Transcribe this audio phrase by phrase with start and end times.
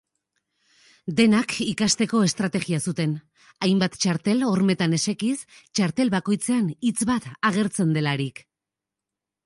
[1.19, 3.13] Denak ikasteko estrategia zuten,
[3.67, 8.47] hainbat txartel hormetan esekiz, txartel bakoitzean hitz bat agertzen delarik.